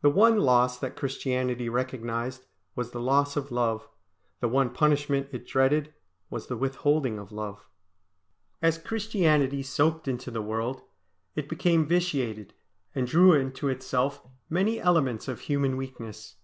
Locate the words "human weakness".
15.40-16.36